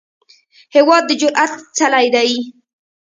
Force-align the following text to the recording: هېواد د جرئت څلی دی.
هېواد 0.75 1.03
د 1.07 1.11
جرئت 1.21 1.53
څلی 1.77 2.07
دی. 2.15 2.31